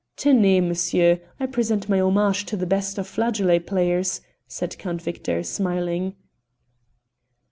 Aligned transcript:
"Tenez! 0.17 0.63
monsieur; 0.63 1.19
I 1.39 1.45
present 1.45 1.87
my 1.87 1.99
homages 2.01 2.43
to 2.45 2.57
the 2.57 2.65
best 2.65 2.97
of 2.97 3.05
flageolet 3.07 3.67
players," 3.67 4.21
said 4.47 4.79
Count 4.79 4.99
Victor, 5.03 5.43
smiling. 5.43 6.15